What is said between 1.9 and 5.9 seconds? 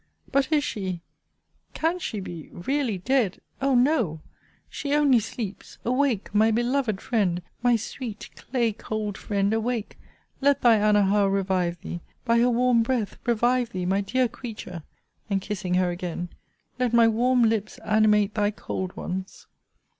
she be, really dead! O no! She only sleeps.